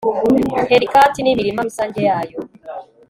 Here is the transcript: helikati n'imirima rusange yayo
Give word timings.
helikati 0.69 1.19
n'imirima 1.21 1.65
rusange 1.67 1.99
yayo 2.07 2.37